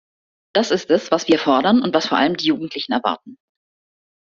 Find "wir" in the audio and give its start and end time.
1.27-1.37